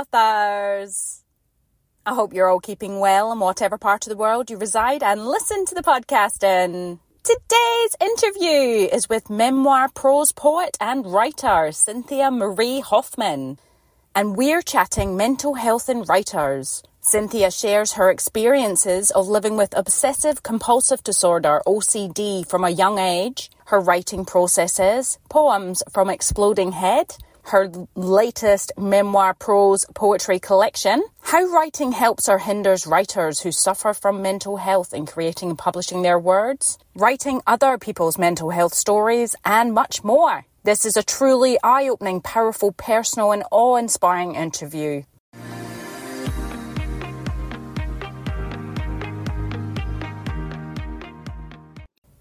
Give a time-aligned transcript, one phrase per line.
[0.00, 1.22] Authors.
[2.06, 5.26] I hope you're all keeping well in whatever part of the world you reside and
[5.26, 6.98] listen to the podcast in.
[7.22, 13.58] Today's interview is with memoir prose poet and writer Cynthia Marie Hoffman.
[14.14, 16.82] And we're chatting mental health in writers.
[17.02, 23.50] Cynthia shares her experiences of living with obsessive compulsive disorder, OCD, from a young age,
[23.66, 27.16] her writing processes, poems from Exploding Head,
[27.50, 31.04] her latest memoir prose poetry collection.
[31.20, 36.02] How writing helps or hinders writers who suffer from mental health in creating and publishing
[36.02, 40.46] their words, writing other people's mental health stories, and much more.
[40.62, 45.02] This is a truly eye opening, powerful, personal, and awe inspiring interview.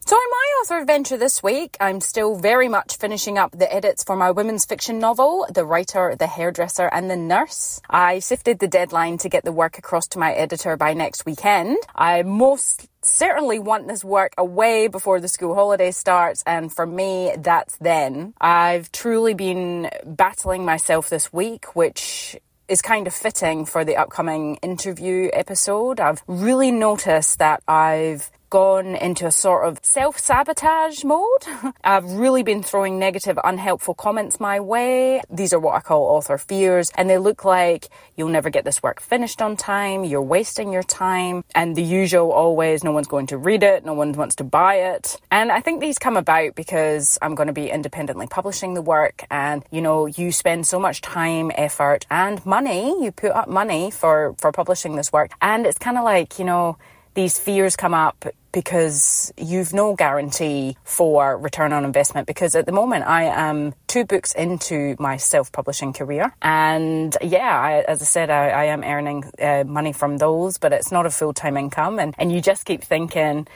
[0.10, 4.04] So, in my author adventure this week, I'm still very much finishing up the edits
[4.04, 7.80] for my women's fiction novel, The Writer, the Hairdresser, and the Nurse.
[7.90, 11.78] I sifted the deadline to get the work across to my editor by next weekend.
[11.96, 17.34] I most certainly want this work away before the school holiday starts, and for me,
[17.38, 18.34] that's then.
[18.42, 22.38] I've truly been battling myself this week, which
[22.68, 26.02] is kind of fitting for the upcoming interview episode.
[26.02, 31.44] I've really noticed that I've gone into a sort of self sabotage mode.
[31.84, 35.22] I've really been throwing negative, unhelpful comments my way.
[35.30, 38.82] These are what I call author fears, and they look like you'll never get this
[38.82, 43.28] work finished on time, you're wasting your time, and the usual always no one's going
[43.28, 45.20] to read it, no one wants to buy it.
[45.32, 49.24] And I think these come about because I'm going to be independently publishing the work,
[49.30, 53.92] and you know, you spend so much time, effort, and money, you put up money
[53.92, 56.78] for, for publishing this work, and it's kind of like, you know,
[57.14, 62.72] these fears come up because you've no guarantee for return on investment because at the
[62.72, 66.34] moment I am two books into my self-publishing career.
[66.42, 70.74] And yeah I, as I said I, I am earning uh, money from those but
[70.74, 72.00] it's not a full-time income.
[72.00, 73.48] And, and you just keep thinking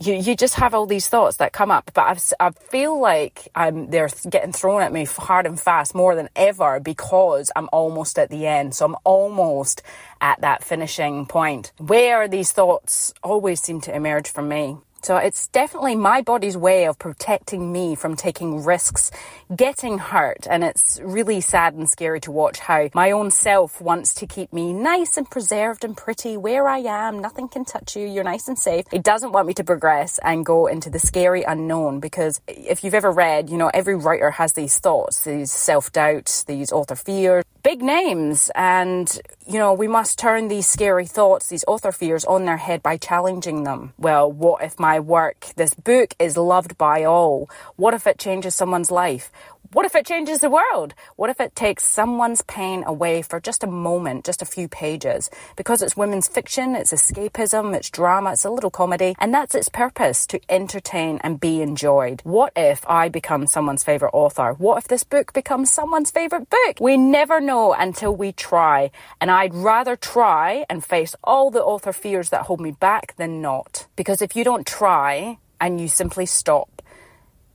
[0.00, 3.48] you, you just have all these thoughts that come up, but I've, I feel like
[3.54, 8.18] I'm, they're getting thrown at me hard and fast more than ever because I'm almost
[8.18, 8.74] at the end.
[8.76, 9.82] So I'm almost
[10.20, 14.78] at that finishing point where these thoughts always seem to emerge from me.
[15.02, 19.10] So it's definitely my body's way of protecting me from taking risks,
[19.54, 20.46] getting hurt.
[20.48, 24.52] And it's really sad and scary to watch how my own self wants to keep
[24.52, 27.18] me nice and preserved and pretty where I am.
[27.18, 28.06] Nothing can touch you.
[28.06, 28.84] You're nice and safe.
[28.92, 32.94] It doesn't want me to progress and go into the scary unknown because if you've
[32.94, 37.44] ever read, you know, every writer has these thoughts, these self doubts, these author fears,
[37.62, 38.50] big names.
[38.54, 42.84] And, you know, we must turn these scary thoughts, these author fears on their head
[42.84, 43.92] by challenging them.
[43.98, 47.50] Well, what if my work, this book is loved by all?
[47.74, 49.32] What if it changes someone's life?
[49.72, 50.94] What if it changes the world?
[51.14, 55.30] What if it takes someone's pain away for just a moment, just a few pages?
[55.54, 59.68] Because it's women's fiction, it's escapism, it's drama, it's a little comedy, and that's its
[59.68, 62.20] purpose to entertain and be enjoyed.
[62.24, 64.54] What if I become someone's favourite author?
[64.54, 66.80] What if this book becomes someone's favourite book?
[66.80, 71.92] We never know until we try, and I'd rather try and face all the author
[71.92, 73.86] fears that hold me back than not.
[73.94, 76.79] Because if you don't try, and you simply stop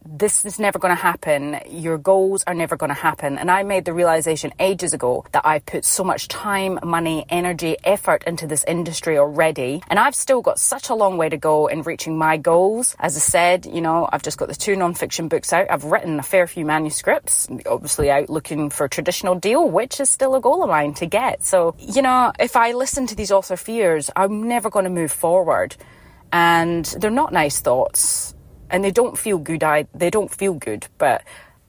[0.05, 1.59] this is never going to happen.
[1.67, 3.37] Your goals are never going to happen.
[3.37, 7.75] And I made the realization ages ago that I've put so much time, money, energy,
[7.83, 9.81] effort into this industry already.
[9.87, 12.95] And I've still got such a long way to go in reaching my goals.
[12.99, 15.71] As I said, you know, I've just got the two non-fiction books out.
[15.71, 20.09] I've written a fair few manuscripts, obviously out looking for a traditional deal, which is
[20.09, 21.43] still a goal of mine to get.
[21.43, 25.11] So, you know, if I listen to these author fears, I'm never going to move
[25.11, 25.75] forward.
[26.31, 28.34] And they're not nice thoughts
[28.69, 29.63] and they don't feel good.
[29.63, 31.23] I they don't feel good, but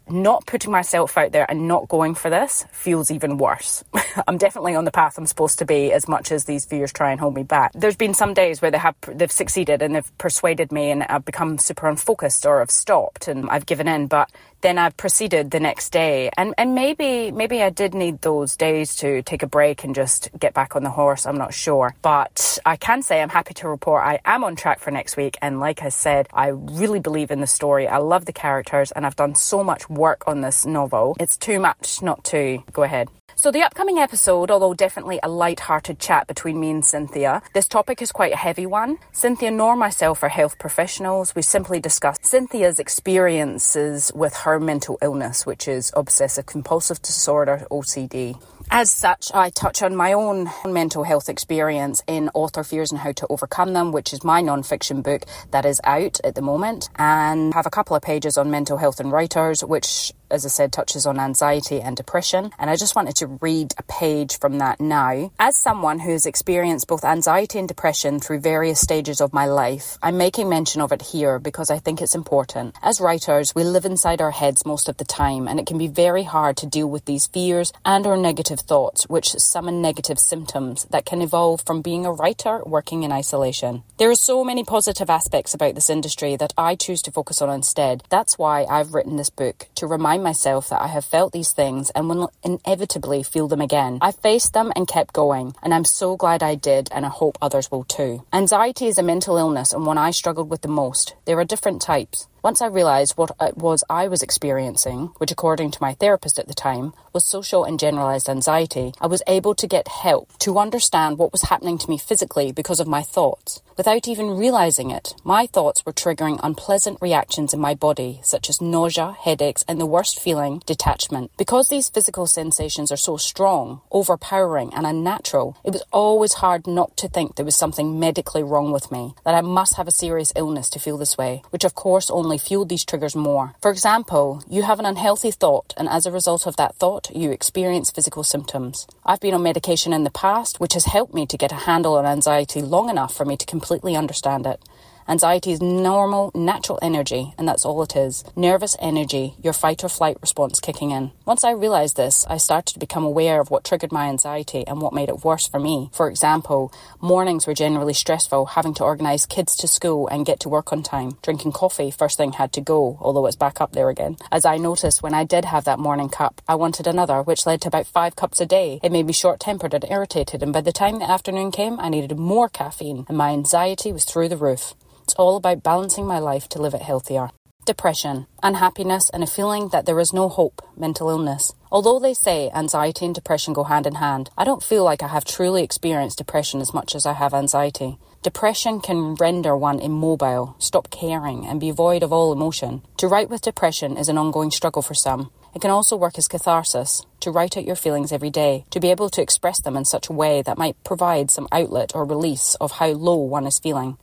[0.08, 3.82] not putting myself out there and not going for this feels even worse.
[4.28, 7.10] I'm definitely on the path I'm supposed to be as much as these fears try
[7.10, 7.72] and hold me back.
[7.74, 11.24] There's been some days where they have they've succeeded and they've persuaded me and I've
[11.24, 14.30] become super unfocused or I've stopped and I've given in, but
[14.60, 16.30] then I've proceeded the next day.
[16.36, 20.30] And and maybe maybe I did need those days to take a break and just
[20.38, 21.26] get back on the horse.
[21.26, 21.94] I'm not sure.
[22.02, 25.36] But I can say I'm happy to report I am on track for next week.
[25.42, 27.86] And like I said, I really believe in the story.
[27.88, 31.16] I love the characters and I've done so much work on this novel.
[31.20, 33.08] It's too much not to go ahead.
[33.34, 38.00] So, the upcoming episode, although definitely a light-hearted chat between me and Cynthia, this topic
[38.00, 38.98] is quite a heavy one.
[39.12, 41.34] Cynthia nor myself are health professionals.
[41.34, 48.40] We simply discuss Cynthia's experiences with her mental illness, which is obsessive compulsive disorder, OCD.
[48.70, 53.12] As such, I touch on my own mental health experience in Author Fears and How
[53.12, 55.22] to Overcome Them, which is my non-fiction book
[55.52, 58.98] that is out at the moment, and have a couple of pages on mental health
[58.98, 62.50] and writers, which as I said, touches on anxiety and depression.
[62.58, 65.30] And I just wanted to read a page from that now.
[65.38, 69.98] As someone who has experienced both anxiety and depression through various stages of my life,
[70.02, 72.74] I'm making mention of it here because I think it's important.
[72.82, 75.88] As writers, we live inside our heads most of the time, and it can be
[75.88, 80.86] very hard to deal with these fears and or negative thoughts, which summon negative symptoms
[80.90, 83.82] that can evolve from being a writer working in isolation.
[83.98, 87.50] There are so many positive aspects about this industry that I choose to focus on
[87.50, 88.02] instead.
[88.08, 91.52] That's why I've written this book to remind remind myself that I have felt these
[91.52, 93.98] things and will inevitably feel them again.
[94.00, 97.36] I faced them and kept going, and I'm so glad I did, and I hope
[97.42, 98.24] others will too.
[98.32, 101.14] Anxiety is a mental illness and one I struggled with the most.
[101.26, 102.28] There are different types.
[102.46, 106.46] Once I realised what it was I was experiencing, which according to my therapist at
[106.46, 111.18] the time was social and generalised anxiety, I was able to get help to understand
[111.18, 113.62] what was happening to me physically because of my thoughts.
[113.76, 118.60] Without even realising it, my thoughts were triggering unpleasant reactions in my body, such as
[118.60, 121.30] nausea, headaches, and the worst feeling, detachment.
[121.36, 126.96] Because these physical sensations are so strong, overpowering, and unnatural, it was always hard not
[126.96, 130.32] to think there was something medically wrong with me, that I must have a serious
[130.36, 133.54] illness to feel this way, which of course only only fueled these triggers more.
[133.62, 137.30] For example, you have an unhealthy thought, and as a result of that thought, you
[137.30, 138.86] experience physical symptoms.
[139.06, 141.94] I've been on medication in the past, which has helped me to get a handle
[141.94, 144.60] on anxiety long enough for me to completely understand it.
[145.08, 148.24] Anxiety is normal, natural energy, and that's all it is.
[148.34, 151.12] Nervous energy, your fight or flight response kicking in.
[151.24, 154.80] Once I realized this, I started to become aware of what triggered my anxiety and
[154.80, 155.90] what made it worse for me.
[155.92, 160.48] For example, mornings were generally stressful, having to organise kids to school and get to
[160.48, 161.18] work on time.
[161.22, 164.16] Drinking coffee first thing had to go, although it's back up there again.
[164.32, 167.60] As I noticed when I did have that morning cup, I wanted another, which led
[167.60, 168.80] to about five cups a day.
[168.82, 171.90] It made me short tempered and irritated, and by the time the afternoon came, I
[171.90, 174.74] needed more caffeine, and my anxiety was through the roof.
[175.06, 177.30] It's all about balancing my life to live it healthier.
[177.64, 181.52] Depression, unhappiness, and a feeling that there is no hope, mental illness.
[181.70, 185.08] Although they say anxiety and depression go hand in hand, I don't feel like I
[185.08, 187.98] have truly experienced depression as much as I have anxiety.
[188.24, 192.82] Depression can render one immobile, stop caring, and be void of all emotion.
[192.96, 195.30] To write with depression is an ongoing struggle for some.
[195.54, 198.90] It can also work as catharsis, to write out your feelings every day, to be
[198.90, 202.56] able to express them in such a way that might provide some outlet or release
[202.56, 203.98] of how low one is feeling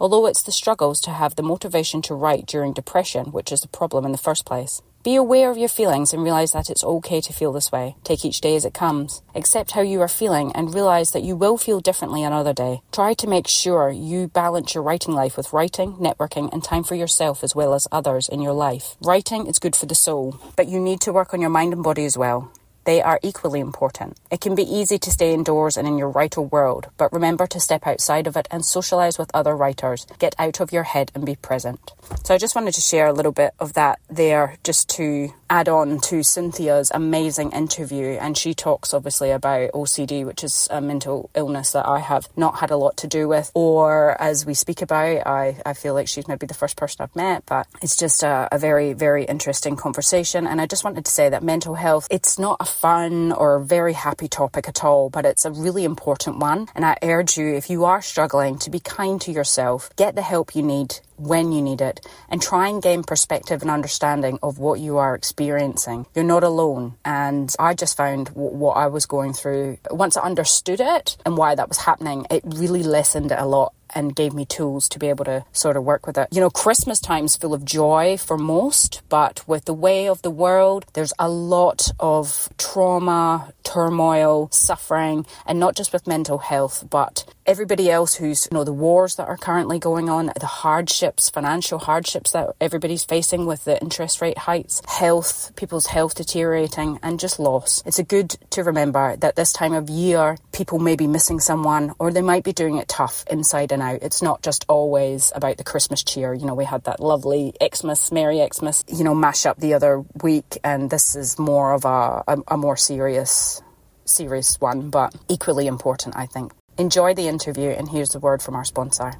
[0.00, 3.68] although it's the struggles to have the motivation to write during depression which is the
[3.68, 4.82] problem in the first place.
[5.06, 7.94] Be aware of your feelings and realize that it's okay to feel this way.
[8.02, 9.22] Take each day as it comes.
[9.36, 12.82] Accept how you are feeling and realize that you will feel differently another day.
[12.90, 16.96] Try to make sure you balance your writing life with writing, networking, and time for
[16.96, 18.96] yourself as well as others in your life.
[19.00, 21.84] Writing is good for the soul, but you need to work on your mind and
[21.84, 22.50] body as well
[22.86, 24.16] they are equally important.
[24.30, 27.60] It can be easy to stay indoors and in your writer world, but remember to
[27.60, 30.06] step outside of it and socialize with other writers.
[30.18, 31.92] Get out of your head and be present.
[32.24, 35.68] So I just wanted to share a little bit of that there just to add
[35.68, 38.16] on to Cynthia's amazing interview.
[38.20, 42.58] And she talks obviously about OCD, which is a mental illness that I have not
[42.58, 46.08] had a lot to do with, or as we speak about, I, I feel like
[46.08, 49.76] she's maybe the first person I've met, but it's just a, a very, very interesting
[49.76, 50.46] conversation.
[50.46, 53.94] And I just wanted to say that mental health, it's not a fun or very
[53.94, 56.68] happy topic at all, but it's a really important one.
[56.74, 60.22] And I urge you, if you are struggling, to be kind to yourself, get the
[60.22, 64.58] help you need when you need it, and try and gain perspective and understanding of
[64.58, 66.06] what you are experiencing.
[66.14, 66.94] You're not alone.
[67.04, 71.36] And I just found w- what I was going through, once I understood it and
[71.36, 74.98] why that was happening, it really lessened it a lot and gave me tools to
[74.98, 76.28] be able to sort of work with it.
[76.30, 80.30] You know, Christmas time's full of joy for most, but with the way of the
[80.30, 87.24] world, there's a lot of trauma, turmoil, suffering, and not just with mental health, but
[87.46, 91.78] everybody else who's, you know, the wars that are currently going on, the hardships, financial
[91.78, 97.38] hardships that everybody's facing with the interest rate hikes, health, people's health deteriorating, and just
[97.38, 97.82] loss.
[97.86, 101.92] It's a good to remember that this time of year, people may be missing someone
[101.98, 104.02] or they might be doing it tough inside and out.
[104.02, 106.34] It's not just always about the Christmas cheer.
[106.34, 110.04] You know, we had that lovely Xmas, Merry Xmas, you know, mash up the other
[110.22, 113.62] week, and this is more of a, a, a more serious
[114.04, 116.52] serious one, but equally important, I think.
[116.78, 119.12] Enjoy the interview, and here's the word from our sponsor.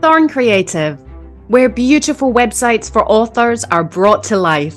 [0.00, 0.98] Thorn Creative,
[1.48, 4.76] where beautiful websites for authors are brought to life.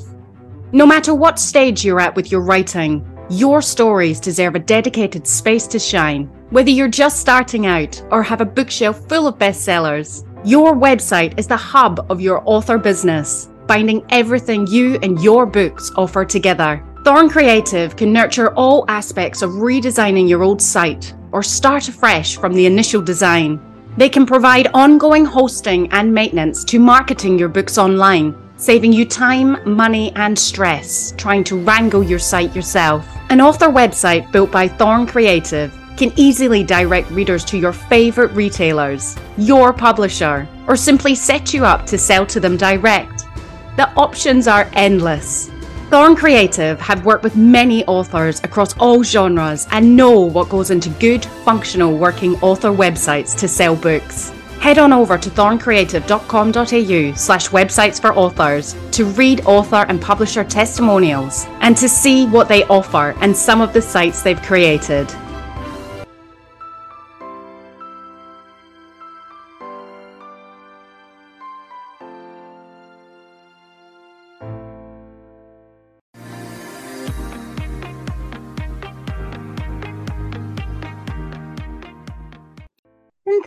[0.71, 5.67] No matter what stage you're at with your writing, your stories deserve a dedicated space
[5.67, 6.25] to shine.
[6.49, 11.47] Whether you're just starting out or have a bookshelf full of bestsellers, your website is
[11.47, 16.83] the hub of your author business, binding everything you and your books offer together.
[17.03, 22.53] Thorn Creative can nurture all aspects of redesigning your old site or start afresh from
[22.53, 23.59] the initial design.
[23.97, 29.57] They can provide ongoing hosting and maintenance to marketing your books online, saving you time,
[29.69, 33.05] money, and stress trying to wrangle your site yourself.
[33.29, 39.15] An author website built by Thorn Creative can easily direct readers to your favorite retailers,
[39.37, 43.22] your publisher, or simply set you up to sell to them direct.
[43.75, 45.49] The options are endless.
[45.89, 50.89] Thorn Creative have worked with many authors across all genres and know what goes into
[50.89, 54.31] good, functional working author websites to sell books.
[54.59, 61.45] Head on over to thorncreative.com.au slash websites for authors to read author and publisher testimonials
[61.59, 65.13] and to see what they offer and some of the sites they've created.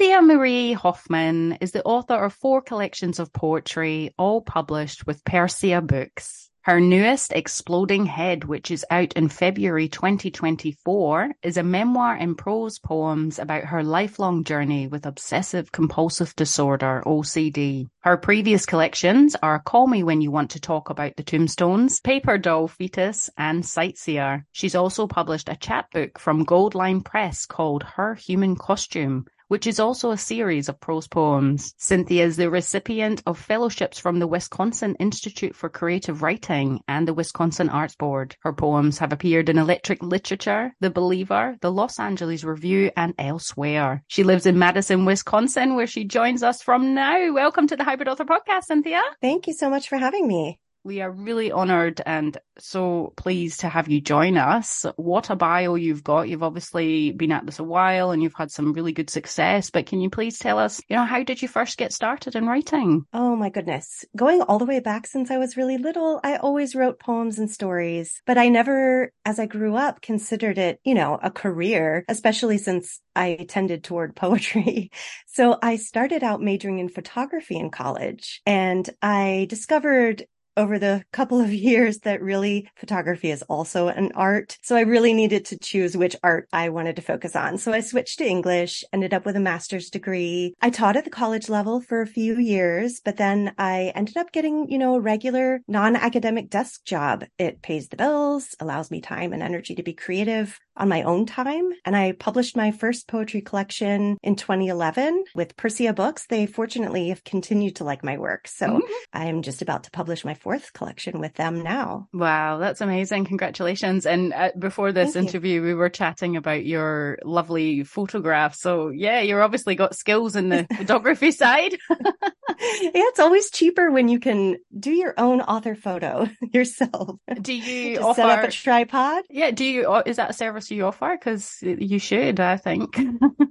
[0.07, 5.85] Cynthia Marie Hoffman is the author of four collections of poetry, all published with Persea
[5.85, 6.49] Books.
[6.63, 12.79] Her newest, Exploding Head, which is out in February 2024, is a memoir in prose
[12.79, 17.89] poems about her lifelong journey with obsessive compulsive disorder, OCD.
[18.03, 22.39] Her previous collections are Call Me When You Want to Talk About the Tombstones, Paper
[22.39, 24.47] Doll Fetus, and Sightseer.
[24.53, 30.11] She's also published a chapbook from Goldline Press called Her Human Costume, which is also
[30.11, 31.75] a series of prose poems.
[31.79, 37.15] Cynthia is the recipient of fellowships from the Wisconsin Institute for Creative Writing and the
[37.15, 38.37] Wisconsin Arts Board.
[38.41, 44.03] Her poems have appeared in Electric Literature, The Believer, the Los Angeles Review, and elsewhere.
[44.09, 47.33] She lives in Madison, Wisconsin, where she joins us from now.
[47.33, 49.03] Welcome to the Hybrid Author Podcast, Cynthia.
[49.21, 50.59] Thank you so much for having me.
[50.87, 54.87] We are really honored and so pleased to have you join us.
[54.95, 56.29] What a bio you've got.
[56.29, 59.87] You've obviously been at this a while and you've had some really good success, but
[59.87, 63.05] can you please tell us, you know, how did you first get started in writing?
[63.13, 64.05] Oh my goodness.
[64.15, 67.51] Going all the way back since I was really little, I always wrote poems and
[67.51, 72.59] stories, but I never, as I grew up, considered it, you know, a career, especially
[72.59, 74.93] since I tended toward poetry.
[75.27, 81.41] So I started out majoring in photography in college and I discovered over the couple
[81.41, 84.59] of years that really photography is also an art.
[84.63, 87.59] So I really needed to choose which art I wanted to focus on.
[87.59, 90.55] So I switched to English, ended up with a master's degree.
[90.61, 94.33] I taught at the college level for a few years, but then I ended up
[94.33, 97.25] getting, you know, a regular non-academic desk job.
[97.39, 101.27] It pays the bills, allows me time and energy to be creative on my own
[101.27, 101.71] time.
[101.85, 106.27] And I published my first poetry collection in 2011 with Persea Books.
[106.27, 108.49] They fortunately have continued to like my work.
[108.49, 108.93] So mm-hmm.
[109.13, 112.07] I am just about to publish my fourth collection with them now.
[112.13, 113.25] Wow, that's amazing.
[113.25, 114.07] Congratulations.
[114.07, 115.63] And uh, before this Thank interview, you.
[115.63, 118.61] we were chatting about your lovely photographs.
[118.61, 121.77] So yeah, you're obviously got skills in the photography side.
[121.91, 127.19] yeah, it's always cheaper when you can do your own author photo yourself.
[127.43, 128.21] Do you offer...
[128.21, 129.25] set up a tripod?
[129.29, 129.51] Yeah.
[129.51, 131.17] Do you, is that a service you offer?
[131.19, 132.97] Because you should, I think.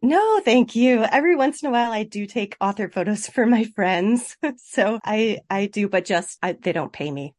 [0.02, 1.04] no, thank you.
[1.04, 4.38] Every once in a while, I do take author photos for my friends.
[4.56, 7.36] so I, I do, but just I, they don't pay me.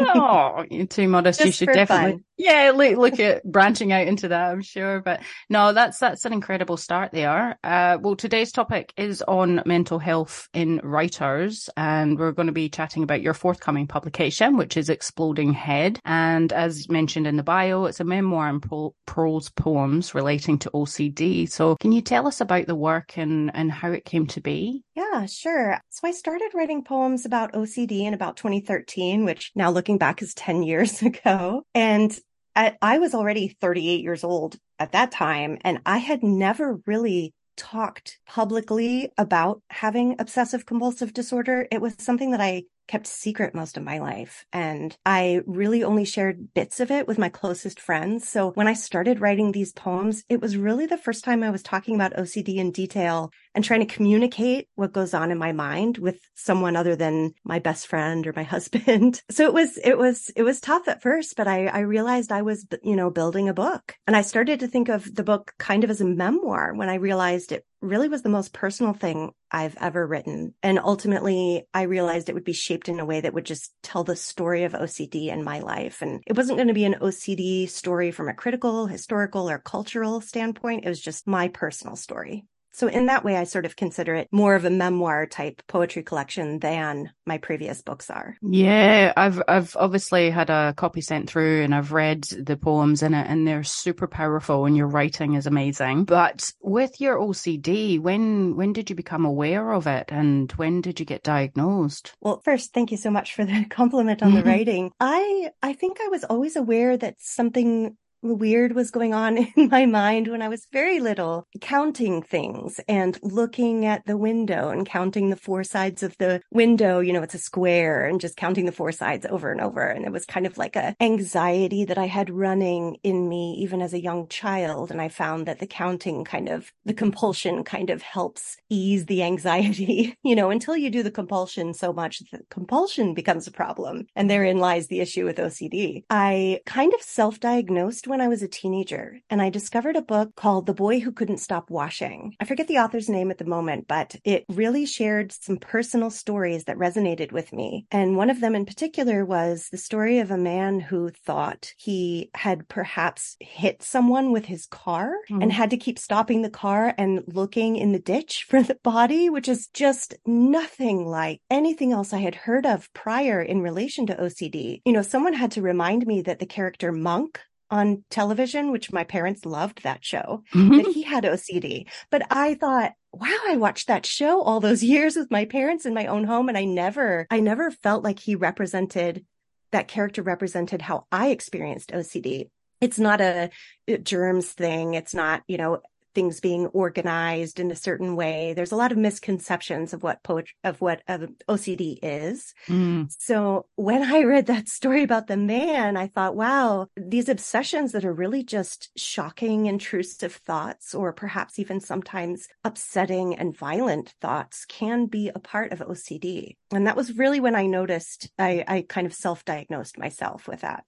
[0.00, 1.40] Oh, you're too modest.
[1.40, 2.24] Just you should definitely, fun.
[2.36, 4.50] yeah, look, look at branching out into that.
[4.50, 7.58] I'm sure, but no, that's that's an incredible start there.
[7.64, 12.68] Uh, well, today's topic is on mental health in writers, and we're going to be
[12.68, 16.00] chatting about your forthcoming publication, which is Exploding Head.
[16.04, 20.70] And as mentioned in the bio, it's a memoir and pro- prose poems relating to
[20.70, 21.50] OCD.
[21.50, 24.84] So, can you tell us about the work and and how it came to be?
[24.94, 25.78] Yeah, sure.
[25.90, 30.34] So I started writing poems about OCD in about 2013, which now looking back is
[30.34, 31.62] 10 years ago.
[31.72, 32.16] And
[32.56, 37.32] I, I was already 38 years old at that time, and I had never really
[37.56, 41.68] talked publicly about having obsessive compulsive disorder.
[41.70, 44.44] It was something that I kept secret most of my life.
[44.52, 48.28] And I really only shared bits of it with my closest friends.
[48.28, 51.62] So when I started writing these poems, it was really the first time I was
[51.62, 55.98] talking about OCD in detail and trying to communicate what goes on in my mind
[55.98, 59.22] with someone other than my best friend or my husband.
[59.30, 62.42] So it was, it was, it was tough at first, but I, I realized I
[62.42, 65.84] was, you know, building a book and I started to think of the book kind
[65.84, 69.76] of as a memoir when I realized it really was the most personal thing I've
[69.80, 70.54] ever written.
[70.62, 74.04] And ultimately, I realized it would be shaped in a way that would just tell
[74.04, 76.02] the story of OCD in my life.
[76.02, 80.20] And it wasn't going to be an OCD story from a critical, historical, or cultural
[80.20, 80.84] standpoint.
[80.84, 82.44] It was just my personal story.
[82.76, 86.02] So in that way, I sort of consider it more of a memoir type poetry
[86.02, 88.36] collection than my previous books are.
[88.42, 93.14] Yeah, I've I've obviously had a copy sent through and I've read the poems in
[93.14, 96.04] it and they're super powerful and your writing is amazing.
[96.04, 101.00] But with your OCD, when when did you become aware of it and when did
[101.00, 102.12] you get diagnosed?
[102.20, 104.92] Well, first, thank you so much for the compliment on the writing.
[105.00, 107.96] I I think I was always aware that something
[108.34, 113.18] weird was going on in my mind when I was very little, counting things and
[113.22, 117.00] looking at the window and counting the four sides of the window.
[117.00, 119.82] You know, it's a square and just counting the four sides over and over.
[119.86, 123.82] And it was kind of like a anxiety that I had running in me even
[123.82, 124.90] as a young child.
[124.90, 129.22] And I found that the counting kind of, the compulsion kind of helps ease the
[129.30, 134.06] anxiety, you know, until you do the compulsion so much, the compulsion becomes a problem.
[134.14, 136.04] And therein lies the issue with OCD.
[136.10, 140.34] I kind of self-diagnosed when when I was a teenager and I discovered a book
[140.36, 142.34] called The Boy Who Couldn't Stop Washing.
[142.40, 146.64] I forget the author's name at the moment, but it really shared some personal stories
[146.64, 147.86] that resonated with me.
[147.90, 152.30] And one of them in particular was the story of a man who thought he
[152.34, 155.42] had perhaps hit someone with his car mm.
[155.42, 159.28] and had to keep stopping the car and looking in the ditch for the body,
[159.28, 164.16] which is just nothing like anything else I had heard of prior in relation to
[164.16, 164.80] OCD.
[164.86, 169.04] You know, someone had to remind me that the character Monk on television, which my
[169.04, 170.76] parents loved that show, mm-hmm.
[170.76, 171.86] that he had OCD.
[172.10, 175.94] But I thought, wow, I watched that show all those years with my parents in
[175.94, 176.48] my own home.
[176.48, 179.24] And I never, I never felt like he represented
[179.72, 182.50] that character represented how I experienced OCD.
[182.80, 183.50] It's not a,
[183.88, 184.94] a germs thing.
[184.94, 185.80] It's not, you know,
[186.16, 188.54] things being organized in a certain way.
[188.54, 192.54] There's a lot of misconceptions of what poetry, of what OCD is.
[192.68, 193.14] Mm.
[193.18, 198.06] So when I read that story about the man, I thought, wow, these obsessions that
[198.06, 205.04] are really just shocking, intrusive thoughts, or perhaps even sometimes upsetting and violent thoughts can
[205.04, 206.56] be a part of OCD.
[206.72, 210.84] And that was really when I noticed I, I kind of self-diagnosed myself with that.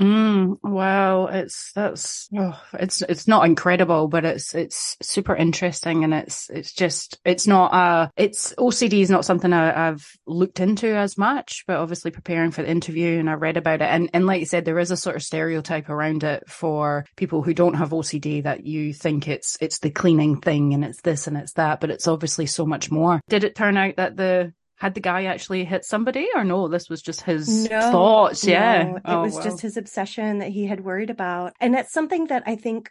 [0.00, 6.14] Mm, wow, it's that's oh, it's it's not incredible, but it's it's super interesting, and
[6.14, 10.88] it's it's just it's not uh it's OCD is not something I, I've looked into
[10.96, 14.24] as much, but obviously preparing for the interview and I read about it, and and
[14.24, 17.74] like you said, there is a sort of stereotype around it for people who don't
[17.74, 21.52] have OCD that you think it's it's the cleaning thing and it's this and it's
[21.54, 23.20] that, but it's obviously so much more.
[23.28, 26.88] Did it turn out that the had the guy actually hit somebody or no this
[26.88, 28.44] was just his no, thoughts?
[28.44, 28.82] yeah.
[28.82, 29.42] no, it oh, was wow.
[29.42, 31.52] just his obsession that he had worried about.
[31.60, 32.90] And that's something that i think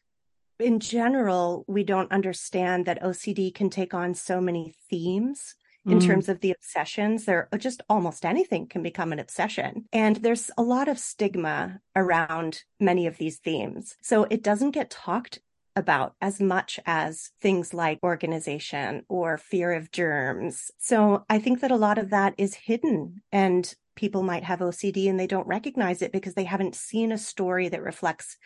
[0.59, 6.05] in general we don't understand that ocd can take on so many themes in mm.
[6.05, 7.25] terms of the obsessions.
[7.25, 9.85] There just almost anything can become an obsession.
[9.91, 13.95] And there's a lot of stigma around many of these themes.
[14.01, 15.39] So it doesn't get talked
[15.79, 20.69] about as much as things like organization or fear of germs.
[20.77, 25.09] So I think that a lot of that is hidden and people might have OCD
[25.09, 28.37] and they don't recognize it because they haven't seen a story that reflects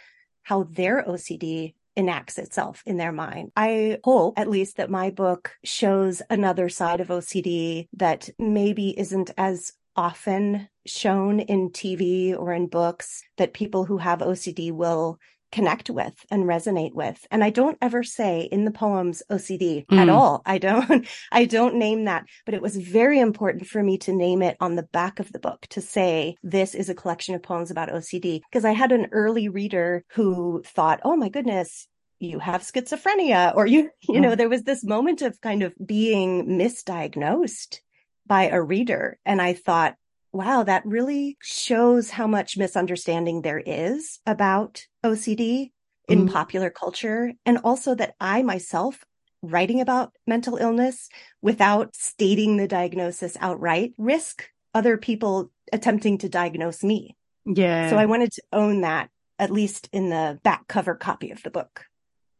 [0.44, 3.52] how their OCD enacts itself in their mind.
[3.56, 9.32] I hope at least that my book shows another side of OCD that maybe isn't
[9.38, 15.20] as often shown in TV or in books that people who have OCD will
[15.54, 17.26] connect with and resonate with.
[17.30, 19.98] And I don't ever say in the poems OCD mm.
[19.98, 20.42] at all.
[20.46, 24.42] I don't, I don't name that, but it was very important for me to name
[24.42, 27.70] it on the back of the book to say, this is a collection of poems
[27.70, 28.42] about OCD.
[28.42, 31.88] Because I had an early reader who thought, oh my goodness,
[32.20, 34.38] you have schizophrenia or you you know mm.
[34.38, 37.80] there was this moment of kind of being misdiagnosed
[38.26, 39.96] by a reader and i thought
[40.34, 45.72] wow, that really shows how much misunderstanding there is about OCD
[46.10, 46.34] in mm-hmm.
[46.34, 47.34] popular culture.
[47.46, 49.06] And also that I myself
[49.42, 51.10] writing about mental illness
[51.42, 57.16] without stating the diagnosis outright risk other people attempting to diagnose me.
[57.46, 57.90] Yeah.
[57.90, 61.52] So I wanted to own that at least in the back cover copy of the
[61.52, 61.86] book.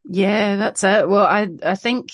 [0.04, 1.08] Yeah, that's it.
[1.08, 2.10] Well, I I think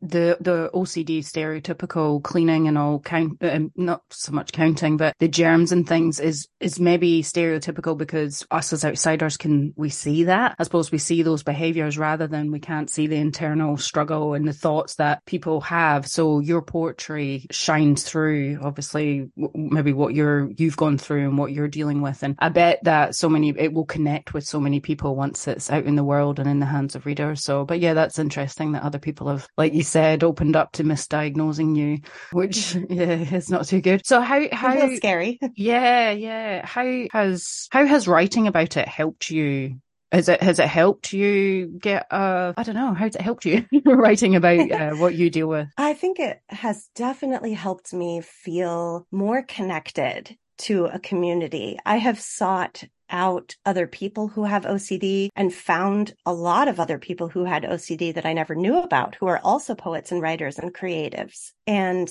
[0.00, 5.28] the the OCD stereotypical cleaning and all count um, not so much counting but the
[5.28, 10.54] germs and things is is maybe stereotypical because us as outsiders can we see that.
[10.58, 14.46] I suppose we see those behaviors rather than we can't see the internal struggle and
[14.46, 16.06] the thoughts that people have.
[16.06, 21.68] So your poetry shines through obviously maybe what you're you've gone through and what you're
[21.68, 22.22] dealing with.
[22.22, 25.70] And I bet that so many it will connect with so many people once it's
[25.70, 27.44] out in the world and in the hands of readers.
[27.44, 30.84] So but yeah that's interesting that other people have like you said opened up to
[30.84, 31.98] misdiagnosing you,
[32.32, 34.06] which yeah, is not too good.
[34.06, 35.38] So how how scary?
[35.56, 36.66] Yeah, yeah.
[36.66, 39.80] How has how has writing about it helped you
[40.12, 43.66] has it has it helped you get uh I don't know how's it helped you
[43.84, 45.68] writing about uh, what you deal with?
[45.76, 51.78] I think it has definitely helped me feel more connected to a community.
[51.84, 56.98] I have sought out other people who have OCD and found a lot of other
[56.98, 60.58] people who had OCD that I never knew about who are also poets and writers
[60.58, 61.52] and creatives.
[61.66, 62.08] And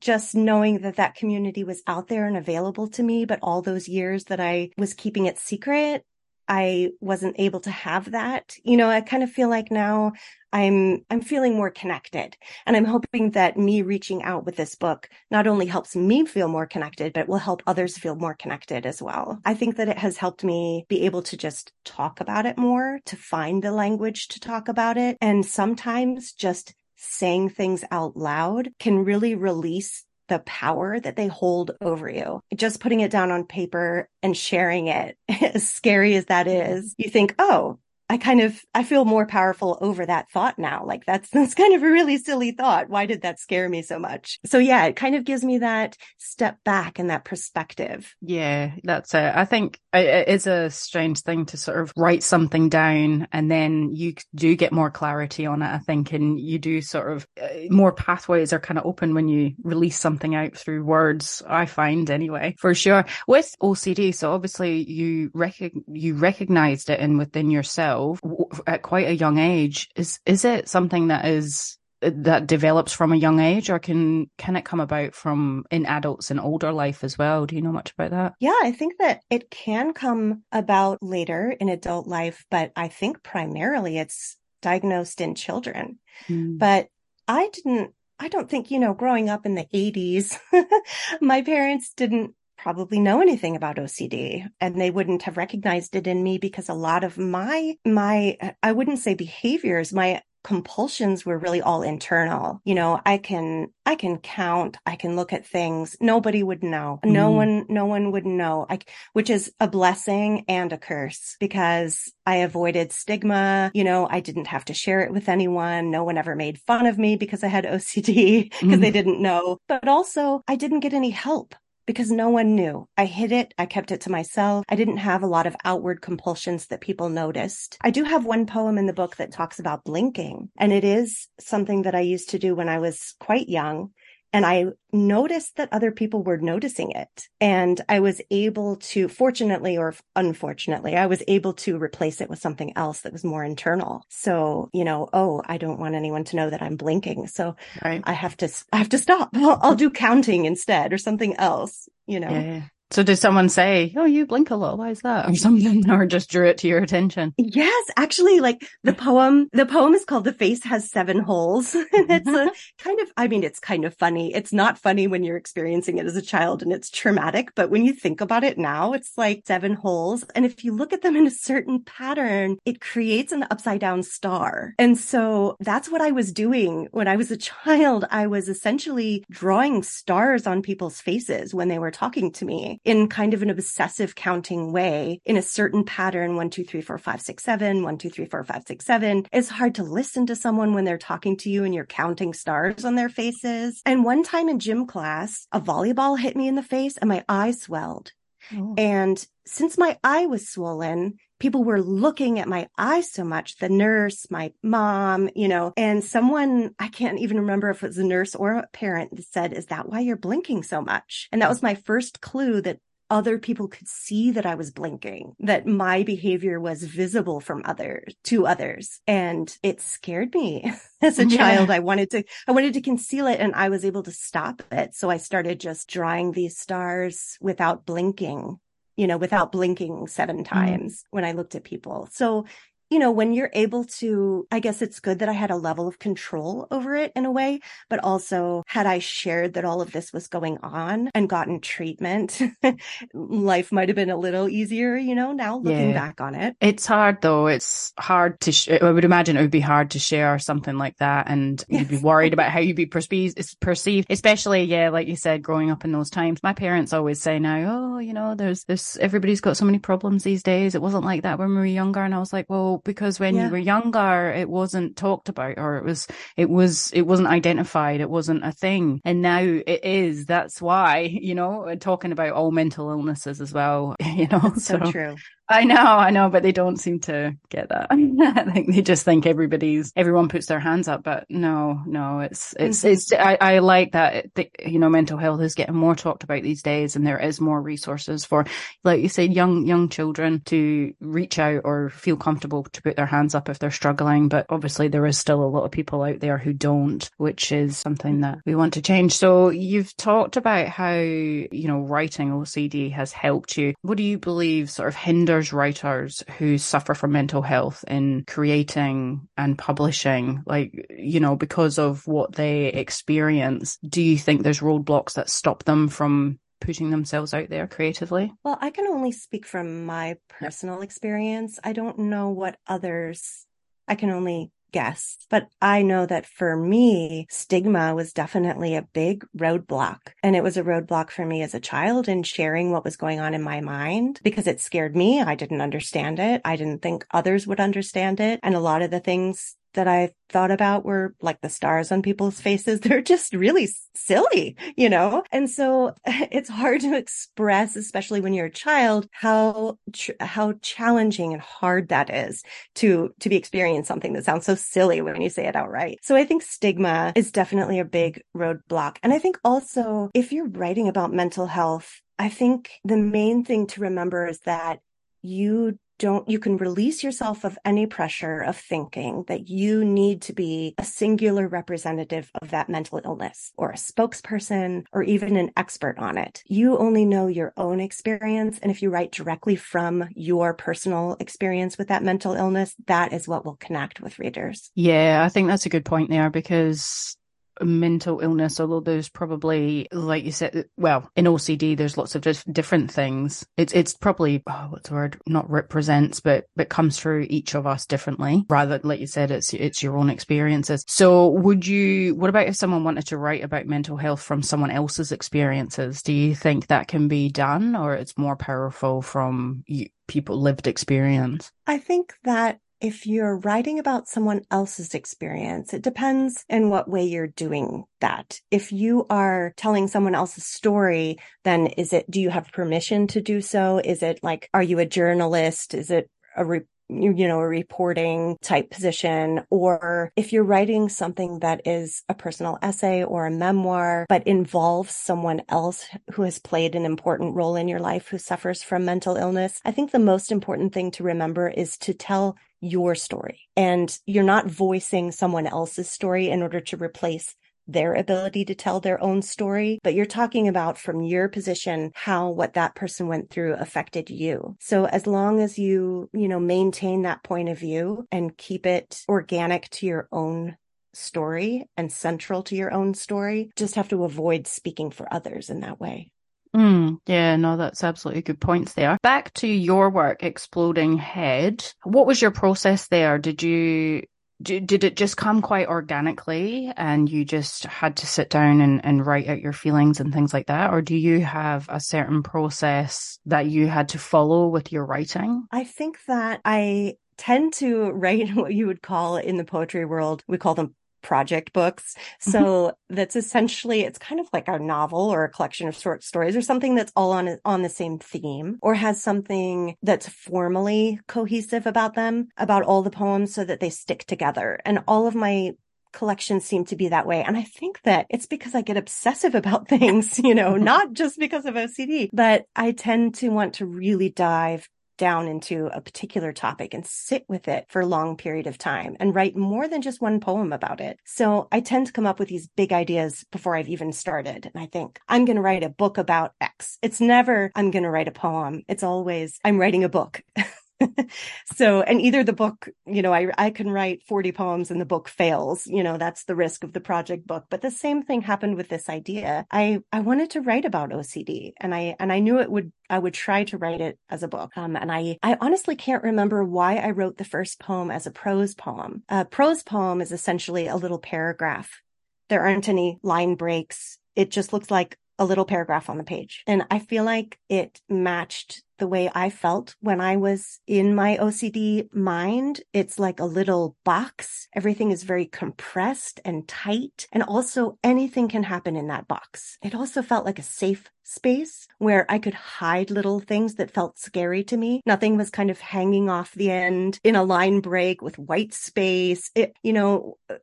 [0.00, 3.88] just knowing that that community was out there and available to me, but all those
[3.88, 6.04] years that I was keeping it secret,
[6.48, 8.54] I wasn't able to have that.
[8.64, 10.12] You know, I kind of feel like now
[10.52, 15.08] I'm, I'm feeling more connected and I'm hoping that me reaching out with this book
[15.30, 19.02] not only helps me feel more connected, but will help others feel more connected as
[19.02, 19.38] well.
[19.44, 23.00] I think that it has helped me be able to just talk about it more,
[23.06, 25.18] to find the language to talk about it.
[25.20, 31.72] And sometimes just saying things out loud can really release the power that they hold
[31.80, 32.40] over you.
[32.54, 37.10] Just putting it down on paper and sharing it, as scary as that is, you
[37.10, 40.84] think, oh, I kind of I feel more powerful over that thought now.
[40.84, 42.88] Like that's that's kind of a really silly thought.
[42.88, 44.38] Why did that scare me so much?
[44.46, 48.14] So yeah, it kind of gives me that step back and that perspective.
[48.20, 49.32] Yeah, that's it.
[49.34, 53.90] I think it is a strange thing to sort of write something down and then
[53.94, 55.66] you do get more clarity on it.
[55.66, 59.28] I think, and you do sort of uh, more pathways are kind of open when
[59.28, 61.42] you release something out through words.
[61.46, 63.04] I find anyway, for sure.
[63.26, 69.08] With OCD, so obviously you rec- you recognized it and within yourself yourself at quite
[69.08, 69.88] a young age.
[69.96, 74.54] Is is it something that is that develops from a young age or can can
[74.56, 77.92] it come about from in adults and older life as well do you know much
[77.92, 82.70] about that yeah i think that it can come about later in adult life but
[82.76, 86.58] i think primarily it's diagnosed in children mm.
[86.58, 86.88] but
[87.26, 90.38] i didn't i don't think you know growing up in the 80s
[91.22, 96.22] my parents didn't probably know anything about OCD and they wouldn't have recognized it in
[96.22, 101.60] me because a lot of my, my, I wouldn't say behaviors, my compulsions were really
[101.60, 102.60] all internal.
[102.64, 105.96] You know, I can, I can count, I can look at things.
[106.00, 107.00] Nobody would know.
[107.04, 107.10] Mm.
[107.10, 108.78] No one, no one would know, I,
[109.12, 113.72] which is a blessing and a curse because I avoided stigma.
[113.74, 115.90] You know, I didn't have to share it with anyone.
[115.90, 118.80] No one ever made fun of me because I had OCD because mm.
[118.80, 122.88] they didn't know, but also I didn't get any help because no one knew.
[122.96, 123.54] I hid it.
[123.58, 124.64] I kept it to myself.
[124.68, 127.78] I didn't have a lot of outward compulsions that people noticed.
[127.80, 131.28] I do have one poem in the book that talks about blinking, and it is
[131.38, 133.90] something that I used to do when I was quite young.
[134.32, 137.28] And I noticed that other people were noticing it.
[137.40, 142.38] And I was able to, fortunately or unfortunately, I was able to replace it with
[142.38, 144.04] something else that was more internal.
[144.08, 147.28] So, you know, oh, I don't want anyone to know that I'm blinking.
[147.28, 148.02] So right.
[148.04, 149.30] I have to, I have to stop.
[149.34, 152.30] I'll, I'll, do counting instead or something else, you know?
[152.30, 152.62] Yeah.
[152.92, 154.78] So did someone say, "Oh, you blink a lot.
[154.78, 157.34] Why is that?" or something, or just drew it to your attention?
[157.36, 159.48] Yes, actually, like the poem.
[159.52, 162.48] The poem is called "The Face Has Seven Holes," and it's a mm-hmm.
[162.78, 163.08] kind of.
[163.16, 164.32] I mean, it's kind of funny.
[164.34, 167.84] It's not funny when you're experiencing it as a child and it's traumatic, but when
[167.84, 171.16] you think about it now, it's like seven holes, and if you look at them
[171.16, 174.74] in a certain pattern, it creates an upside down star.
[174.78, 178.04] And so that's what I was doing when I was a child.
[178.10, 182.90] I was essentially drawing stars on people's faces when they were talking to me me
[182.90, 186.98] in kind of an obsessive counting way in a certain pattern one, two, three, four,
[186.98, 189.26] five, six, seven, one, two, three, four, five, six, seven.
[189.32, 192.84] It's hard to listen to someone when they're talking to you and you're counting stars
[192.84, 193.82] on their faces.
[193.84, 197.24] And one time in gym class, a volleyball hit me in the face and my
[197.28, 198.12] eye swelled.
[198.54, 198.74] Oh.
[198.78, 203.68] And since my eye was swollen, people were looking at my eyes so much the
[203.68, 208.04] nurse my mom you know and someone i can't even remember if it was a
[208.04, 211.48] nurse or a parent that said is that why you're blinking so much and that
[211.48, 212.78] was my first clue that
[213.10, 218.14] other people could see that I was blinking, that my behavior was visible from others
[218.24, 219.00] to others.
[219.06, 221.36] And it scared me as a yeah.
[221.36, 221.70] child.
[221.70, 224.94] I wanted to, I wanted to conceal it and I was able to stop it.
[224.94, 228.58] So I started just drawing these stars without blinking
[228.96, 230.54] you know, without blinking seven mm-hmm.
[230.54, 231.04] times mm.
[231.10, 232.08] when I looked at people.
[232.12, 232.46] So
[232.90, 235.88] you know, when you're able to, I guess it's good that I had a level
[235.88, 239.92] of control over it in a way, but also had I shared that all of
[239.92, 242.40] this was going on and gotten treatment,
[243.14, 245.94] life might have been a little easier, you know, now looking yeah.
[245.94, 246.56] back on it.
[246.60, 247.48] It's hard though.
[247.48, 250.96] It's hard to, sh- I would imagine it would be hard to share something like
[250.98, 251.28] that.
[251.28, 255.42] And you'd be worried about how you'd be perceived, perceived, especially, yeah, like you said,
[255.42, 256.42] growing up in those times.
[256.42, 260.22] My parents always say now, oh, you know, there's this, everybody's got so many problems
[260.22, 260.76] these days.
[260.76, 262.00] It wasn't like that when we were younger.
[262.00, 263.46] And I was like, well, because when yeah.
[263.46, 268.00] you were younger, it wasn't talked about or it was, it was, it wasn't identified.
[268.00, 269.00] It wasn't a thing.
[269.04, 270.26] And now it is.
[270.26, 274.90] That's why, you know, talking about all mental illnesses as well, you know, so, so
[274.90, 275.16] true.
[275.48, 277.86] I know, I know, but they don't seem to get that.
[277.90, 282.52] I think they just think everybody's, everyone puts their hands up, but no, no, it's,
[282.58, 282.88] it's, mm-hmm.
[282.88, 286.42] it's, I, I like that, the, you know, mental health is getting more talked about
[286.42, 288.44] these days and there is more resources for,
[288.82, 293.06] like you said, young, young children to reach out or feel comfortable to put their
[293.06, 294.28] hands up if they're struggling.
[294.28, 297.76] But obviously there is still a lot of people out there who don't, which is
[297.76, 299.14] something that we want to change.
[299.14, 303.74] So you've talked about how, you know, writing OCD has helped you.
[303.82, 309.28] What do you believe sort of hinders writers who suffer from mental health in creating
[309.36, 313.78] and publishing, like, you know, because of what they experience?
[313.78, 318.32] Do you think there's roadblocks that stop them from putting themselves out there creatively?
[318.44, 321.58] Well, I can only speak from my personal experience.
[321.62, 323.46] I don't know what others,
[323.88, 325.16] I can only guess.
[325.30, 330.00] But I know that for me, stigma was definitely a big roadblock.
[330.22, 333.20] And it was a roadblock for me as a child in sharing what was going
[333.20, 335.22] on in my mind because it scared me.
[335.22, 336.42] I didn't understand it.
[336.44, 338.40] I didn't think others would understand it.
[338.42, 342.02] And a lot of the things that I thought about were like the stars on
[342.02, 342.80] people's faces.
[342.86, 345.22] They're just really silly, you know?
[345.30, 349.78] And so it's hard to express, especially when you're a child, how,
[350.20, 352.42] how challenging and hard that is
[352.76, 356.00] to, to be experiencing something that sounds so silly when you say it outright.
[356.02, 358.96] So I think stigma is definitely a big roadblock.
[359.02, 363.66] And I think also if you're writing about mental health, I think the main thing
[363.68, 364.80] to remember is that
[365.22, 370.32] you don't, you can release yourself of any pressure of thinking that you need to
[370.32, 375.98] be a singular representative of that mental illness or a spokesperson or even an expert
[375.98, 376.42] on it.
[376.46, 378.58] You only know your own experience.
[378.60, 383.28] And if you write directly from your personal experience with that mental illness, that is
[383.28, 384.70] what will connect with readers.
[384.74, 387.16] Yeah, I think that's a good point there because
[387.62, 392.44] mental illness, although there's probably, like you said, well, in OCD, there's lots of dif-
[392.50, 393.46] different things.
[393.56, 395.18] It's, it's probably, oh, what's the word?
[395.26, 398.44] Not represents, but, but comes through each of us differently.
[398.48, 400.84] Rather, like you said, it's, it's your own experiences.
[400.86, 404.70] So would you, what about if someone wanted to write about mental health from someone
[404.70, 406.02] else's experiences?
[406.02, 410.66] Do you think that can be done or it's more powerful from you, people lived
[410.66, 411.50] experience?
[411.66, 417.04] I think that if you're writing about someone else's experience, it depends in what way
[417.04, 418.40] you're doing that.
[418.50, 423.20] If you are telling someone else's story, then is it, do you have permission to
[423.20, 423.80] do so?
[423.82, 425.74] Is it like, are you a journalist?
[425.74, 426.44] Is it a
[426.88, 432.58] you, know, a reporting type position, or if you're writing something that is a personal
[432.62, 437.68] essay or a memoir, but involves someone else who has played an important role in
[437.68, 441.48] your life who suffers from mental illness, I think the most important thing to remember
[441.48, 443.48] is to tell your story.
[443.56, 447.34] And you're not voicing someone else's story in order to replace
[447.66, 452.30] their ability to tell their own story, but you're talking about from your position how
[452.30, 454.56] what that person went through affected you.
[454.60, 459.02] So as long as you, you know, maintain that point of view and keep it
[459.08, 460.56] organic to your own
[460.94, 465.60] story and central to your own story, just have to avoid speaking for others in
[465.60, 466.10] that way.
[466.54, 468.96] Mm, yeah, no, that's absolutely good points there.
[469.02, 471.70] Back to your work, Exploding Head.
[471.82, 473.18] What was your process there?
[473.18, 474.04] Did you
[474.42, 479.06] did it just come quite organically and you just had to sit down and, and
[479.06, 480.72] write out your feelings and things like that?
[480.72, 485.46] Or do you have a certain process that you had to follow with your writing?
[485.50, 490.22] I think that I tend to write what you would call in the poetry world,
[490.28, 491.94] we call them project books.
[491.96, 492.30] Mm-hmm.
[492.30, 492.94] So mm-hmm.
[492.94, 496.42] that's essentially, it's kind of like a novel or a collection of short stories or
[496.42, 501.94] something that's all on, on the same theme or has something that's formally cohesive about
[501.94, 504.60] them, about all the poems so that they stick together.
[504.64, 505.52] And all of my
[505.96, 507.22] collections seem to be that way.
[507.22, 511.18] And I think that it's because I get obsessive about things, you know, not just
[511.18, 516.32] because of OCD, but I tend to want to really dive down into a particular
[516.32, 519.82] topic and sit with it for a long period of time and write more than
[519.82, 520.98] just one poem about it.
[521.04, 524.50] So I tend to come up with these big ideas before I've even started.
[524.52, 526.78] And I think I'm going to write a book about X.
[526.82, 528.62] It's never, I'm going to write a poem.
[528.68, 530.22] It's always, I'm writing a book.
[531.54, 534.86] so, and either the book, you know, I, I can write 40 poems and the
[534.86, 537.44] book fails, you know, that's the risk of the project book.
[537.48, 539.46] But the same thing happened with this idea.
[539.50, 542.98] I, I wanted to write about OCD and I, and I knew it would, I
[542.98, 544.52] would try to write it as a book.
[544.56, 548.10] Um, and I, I honestly can't remember why I wrote the first poem as a
[548.10, 549.02] prose poem.
[549.08, 551.80] A prose poem is essentially a little paragraph.
[552.28, 553.98] There aren't any line breaks.
[554.14, 556.42] It just looks like a little paragraph on the page.
[556.46, 561.16] And I feel like it matched the way I felt when I was in my
[561.16, 562.60] OCD mind.
[562.72, 564.48] It's like a little box.
[564.54, 567.06] Everything is very compressed and tight.
[567.12, 569.58] And also anything can happen in that box.
[569.62, 573.98] It also felt like a safe space where I could hide little things that felt
[573.98, 574.82] scary to me.
[574.84, 579.30] Nothing was kind of hanging off the end in a line break with white space.
[579.34, 580.36] It, you know, uh,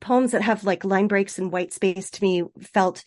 [0.00, 3.04] poems that have like line breaks and white space to me felt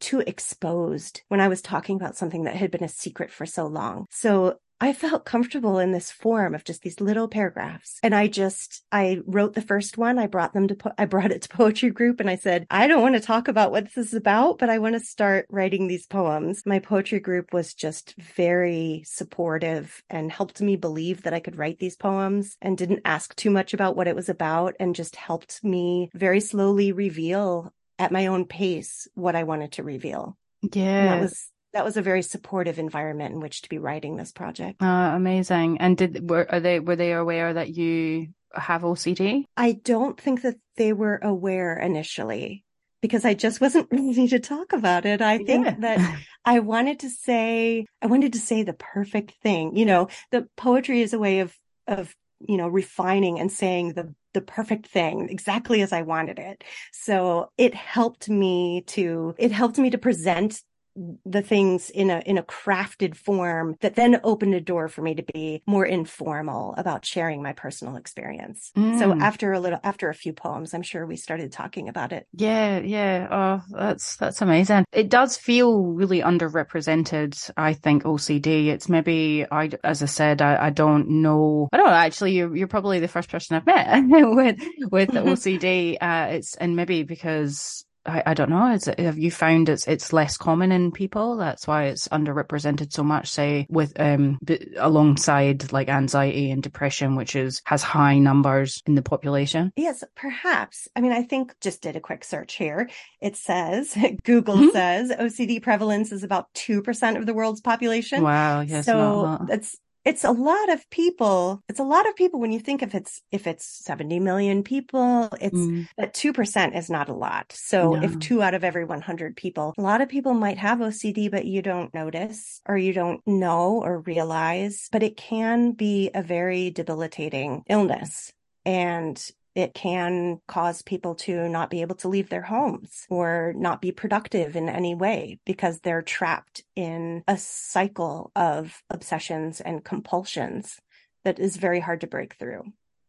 [0.00, 3.66] too exposed when I was talking about something that had been a secret for so
[3.66, 4.06] long.
[4.10, 8.00] So I felt comfortable in this form of just these little paragraphs.
[8.02, 10.18] And I just, I wrote the first one.
[10.18, 12.86] I brought them to, po- I brought it to poetry group and I said, I
[12.86, 15.86] don't want to talk about what this is about, but I want to start writing
[15.86, 16.62] these poems.
[16.64, 21.78] My poetry group was just very supportive and helped me believe that I could write
[21.78, 25.62] these poems and didn't ask too much about what it was about and just helped
[25.62, 30.36] me very slowly reveal at my own pace what I wanted to reveal.
[30.62, 31.14] Yeah.
[31.14, 34.82] That was that was a very supportive environment in which to be writing this project.
[34.82, 35.78] Uh, amazing.
[35.78, 39.44] And did were are they were they aware that you have OCD?
[39.56, 42.64] I don't think that they were aware initially
[43.02, 45.20] because I just wasn't ready to talk about it.
[45.20, 45.76] I think yeah.
[45.80, 49.76] that I wanted to say I wanted to say the perfect thing.
[49.76, 51.54] You know, the poetry is a way of
[51.86, 56.62] of you know refining and saying the the perfect thing exactly as I wanted it.
[56.92, 60.62] So it helped me to, it helped me to present
[60.96, 65.14] the things in a in a crafted form that then opened a door for me
[65.14, 68.72] to be more informal about sharing my personal experience.
[68.76, 68.98] Mm.
[68.98, 72.26] So after a little after a few poems, I'm sure we started talking about it.
[72.32, 73.28] Yeah, yeah.
[73.30, 74.84] Oh, that's that's amazing.
[74.92, 78.66] It does feel really underrepresented, I think OCD.
[78.66, 81.68] It's maybe I as I said, I, I don't know.
[81.72, 85.96] I don't know actually you're you're probably the first person I've met with with OCD.
[86.00, 88.72] Uh it's and maybe because I, I don't know.
[88.72, 91.36] Is it, have you found it's it's less common in people?
[91.36, 93.28] That's why it's underrepresented so much.
[93.28, 94.38] Say with um
[94.78, 99.72] alongside like anxiety and depression, which is has high numbers in the population.
[99.76, 100.88] Yes, perhaps.
[100.96, 102.88] I mean, I think just did a quick search here.
[103.20, 104.70] It says Google mm-hmm.
[104.70, 108.22] says OCD prevalence is about two percent of the world's population.
[108.22, 108.60] Wow.
[108.60, 108.86] Yes.
[108.86, 111.62] So that's it's a lot of people.
[111.68, 115.28] It's a lot of people when you think if it's if it's 70 million people,
[115.40, 115.86] it's mm.
[115.98, 117.52] that 2% is not a lot.
[117.52, 118.02] So no.
[118.02, 121.44] if 2 out of every 100 people, a lot of people might have OCD but
[121.44, 126.70] you don't notice or you don't know or realize, but it can be a very
[126.70, 128.32] debilitating illness.
[128.64, 129.22] And
[129.60, 133.92] it can cause people to not be able to leave their homes or not be
[133.92, 140.78] productive in any way because they're trapped in a cycle of obsessions and compulsions
[141.24, 142.64] that is very hard to break through.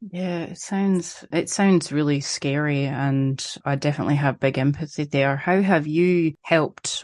[0.10, 5.38] Yeah, it sounds it sounds really scary, and I definitely have big empathy there.
[5.38, 7.04] How have you helped?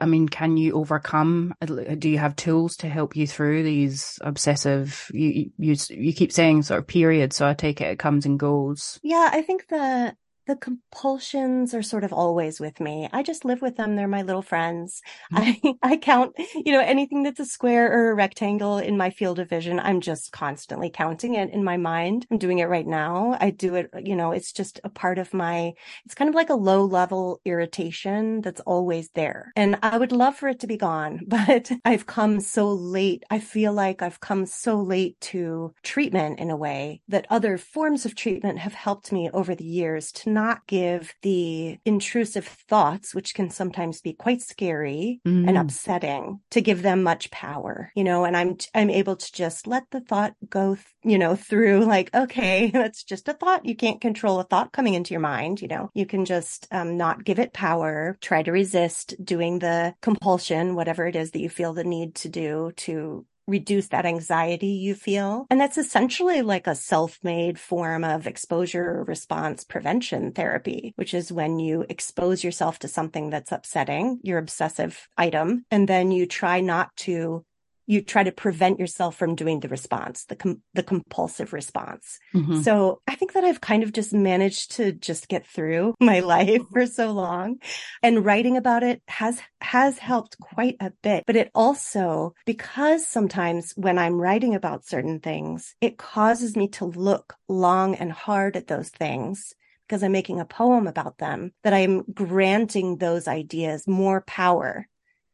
[0.00, 1.52] I mean, can you overcome?
[1.60, 5.10] Uh, do you have tools to help you through these obsessive?
[5.12, 8.38] You you you keep saying sort of periods, so I take it it comes and
[8.40, 8.98] goes.
[9.02, 10.14] Yeah, I think the
[10.48, 13.06] the compulsions are sort of always with me.
[13.12, 13.96] I just live with them.
[13.96, 15.02] They're my little friends.
[15.32, 15.66] Mm-hmm.
[15.68, 19.38] I, I count, you know, anything that's a square or a rectangle in my field
[19.38, 19.78] of vision.
[19.78, 22.26] I'm just constantly counting it in my mind.
[22.30, 23.36] I'm doing it right now.
[23.38, 25.74] I do it, you know, it's just a part of my,
[26.06, 29.52] it's kind of like a low level irritation that's always there.
[29.54, 33.22] And I would love for it to be gone, but I've come so late.
[33.28, 38.06] I feel like I've come so late to treatment in a way that other forms
[38.06, 43.34] of treatment have helped me over the years to not give the intrusive thoughts, which
[43.34, 45.48] can sometimes be quite scary mm.
[45.48, 49.66] and upsetting, to give them much power, you know, and I'm, I'm able to just
[49.66, 53.66] let the thought go, th- you know, through like, okay, that's just a thought.
[53.66, 56.96] You can't control a thought coming into your mind, you know, you can just um,
[56.96, 61.48] not give it power, try to resist doing the compulsion, whatever it is that you
[61.48, 65.46] feel the need to do to reduce that anxiety you feel.
[65.50, 71.58] And that's essentially like a self-made form of exposure response prevention therapy, which is when
[71.58, 76.94] you expose yourself to something that's upsetting, your obsessive item, and then you try not
[76.96, 77.44] to
[77.88, 82.18] you try to prevent yourself from doing the response, the com- the compulsive response.
[82.34, 82.60] Mm-hmm.
[82.60, 86.60] So I think that I've kind of just managed to just get through my life
[86.70, 87.56] for so long,
[88.02, 91.24] and writing about it has has helped quite a bit.
[91.26, 96.84] But it also because sometimes when I'm writing about certain things, it causes me to
[96.84, 99.54] look long and hard at those things
[99.88, 104.86] because I'm making a poem about them, that I'm granting those ideas more power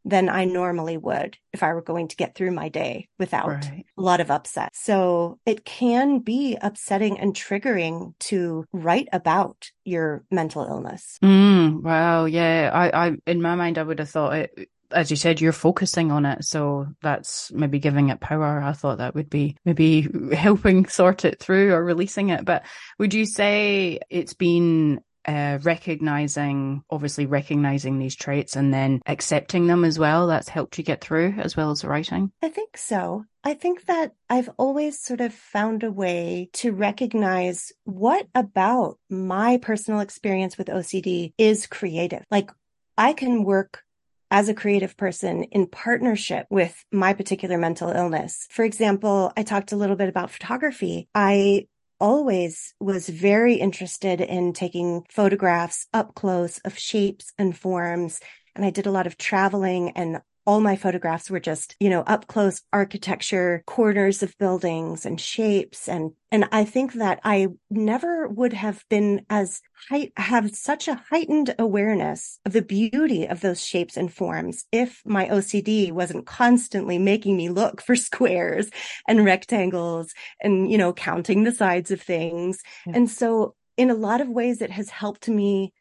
[0.04, 3.86] than I normally would if I were going to get through my day without right.
[3.96, 4.70] a lot of upset.
[4.74, 11.18] So it can be upsetting and triggering to write about your mental illness.
[11.22, 12.26] Mm, wow.
[12.26, 12.70] Yeah.
[12.72, 16.12] I, I, in my mind, I would have thought it, as you said, you're focusing
[16.12, 16.44] on it.
[16.44, 18.60] So that's maybe giving it power.
[18.62, 22.44] I thought that would be maybe helping sort it through or releasing it.
[22.44, 22.64] But
[22.98, 29.84] would you say it's been uh, recognizing, obviously recognizing these traits and then accepting them
[29.84, 30.26] as well.
[30.26, 32.32] That's helped you get through as well as writing.
[32.42, 33.24] I think so.
[33.42, 39.58] I think that I've always sort of found a way to recognize what about my
[39.58, 42.24] personal experience with OCD is creative.
[42.30, 42.50] Like
[42.96, 43.82] I can work
[44.30, 48.48] as a creative person in partnership with my particular mental illness.
[48.50, 51.08] For example, I talked a little bit about photography.
[51.14, 51.68] I
[52.00, 58.20] always was very interested in taking photographs up close of shapes and forms.
[58.54, 62.02] And I did a lot of traveling and all my photographs were just, you know,
[62.02, 65.88] up close architecture, corners of buildings and shapes.
[65.88, 71.02] And, and I think that I never would have been as height, have such a
[71.10, 76.98] heightened awareness of the beauty of those shapes and forms if my OCD wasn't constantly
[76.98, 78.70] making me look for squares
[79.08, 82.60] and rectangles and, you know, counting the sides of things.
[82.86, 82.96] Yeah.
[82.96, 85.72] And so in a lot of ways, it has helped me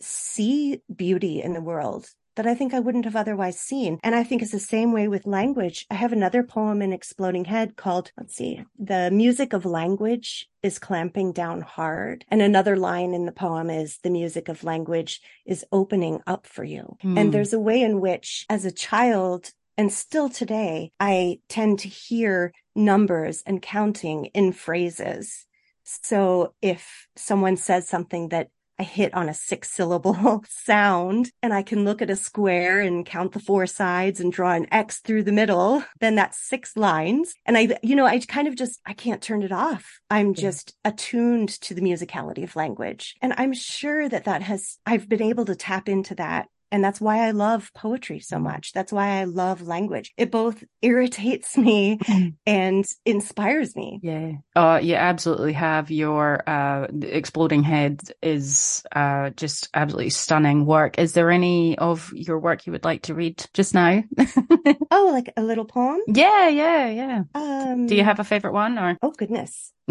[0.00, 3.98] see beauty in the world that I think I wouldn't have otherwise seen.
[4.02, 5.86] And I think it's the same way with language.
[5.90, 10.78] I have another poem in Exploding Head called, let's see, The Music of Language is
[10.78, 12.24] clamping down hard.
[12.28, 16.64] And another line in the poem is the music of language is opening up for
[16.64, 16.96] you.
[17.02, 17.18] Mm.
[17.18, 21.88] And there's a way in which as a child and still today, I tend to
[21.88, 25.46] hear numbers and counting in phrases.
[25.84, 28.48] So if someone says something that
[28.82, 33.06] I hit on a six syllable sound and I can look at a square and
[33.06, 37.32] count the four sides and draw an X through the middle, then that's six lines.
[37.46, 40.00] And I, you know, I kind of just, I can't turn it off.
[40.10, 43.14] I'm just attuned to the musicality of language.
[43.22, 47.00] And I'm sure that that has, I've been able to tap into that and that's
[47.00, 48.72] why I love poetry so much.
[48.72, 50.12] That's why I love language.
[50.16, 52.34] It both irritates me mm.
[52.46, 54.00] and inspires me.
[54.02, 54.32] Yeah.
[54.56, 60.98] Uh, you absolutely have your, uh, Exploding Head is, uh, just absolutely stunning work.
[60.98, 64.02] Is there any of your work you would like to read just now?
[64.90, 66.00] oh, like a little poem?
[66.08, 67.22] Yeah, yeah, yeah.
[67.34, 68.96] Um, Do you have a favorite one or?
[69.02, 69.72] Oh, goodness.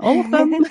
[0.00, 0.66] All of them.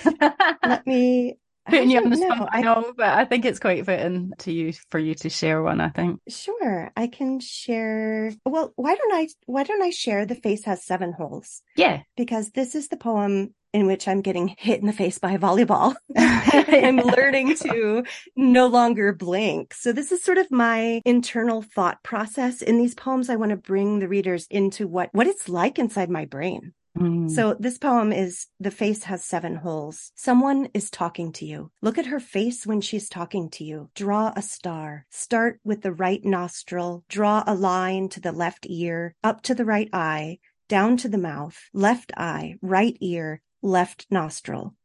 [0.63, 1.37] Let me
[1.77, 2.49] putting you on the spot.
[2.51, 5.81] I know, but I think it's quite fitting to you for you to share one.
[5.81, 6.19] I think.
[6.27, 8.31] Sure, I can share.
[8.45, 9.27] Well, why don't I?
[9.45, 10.25] Why don't I share?
[10.25, 11.61] The face has seven holes.
[11.75, 15.31] Yeah, because this is the poem in which I'm getting hit in the face by
[15.31, 15.95] a volleyball.
[16.17, 18.03] I'm learning to
[18.35, 19.73] no longer blink.
[19.73, 23.29] So this is sort of my internal thought process in these poems.
[23.29, 26.73] I want to bring the readers into what, what it's like inside my brain.
[26.97, 27.31] Mm.
[27.31, 30.11] So this poem is The Face Has Seven Holes.
[30.15, 31.71] Someone is talking to you.
[31.81, 33.89] Look at her face when she's talking to you.
[33.95, 35.05] Draw a star.
[35.09, 37.03] Start with the right nostril.
[37.07, 41.17] Draw a line to the left ear, up to the right eye, down to the
[41.17, 44.75] mouth, left eye, right ear, left nostril.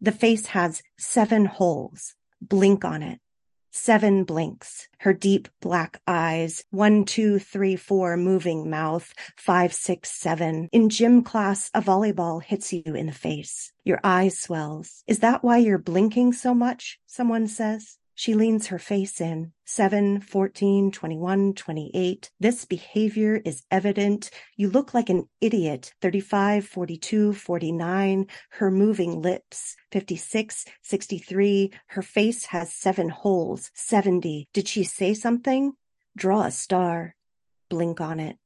[0.00, 2.14] The face has seven holes.
[2.40, 3.20] Blink on it.
[3.76, 4.86] Seven blinks.
[4.98, 6.62] Her deep black eyes.
[6.70, 9.12] One, two, three, four, moving mouth.
[9.36, 10.68] Five, six, seven.
[10.70, 13.72] In gym class, a volleyball hits you in the face.
[13.82, 15.02] Your eye swells.
[15.08, 17.00] Is that why you're blinking so much?
[17.06, 17.98] Someone says.
[18.14, 19.52] She leans her face in.
[19.64, 22.30] 7, 14, 21, 28.
[22.38, 24.30] This behavior is evident.
[24.56, 25.92] You look like an idiot.
[26.00, 28.26] 35, 42, 49.
[28.50, 29.76] Her moving lips.
[29.90, 31.72] 56, 63.
[31.88, 33.70] Her face has seven holes.
[33.74, 34.48] 70.
[34.52, 35.72] Did she say something?
[36.16, 37.16] Draw a star.
[37.68, 38.36] Blink on it.